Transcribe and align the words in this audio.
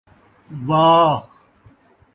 و 0.61 1.29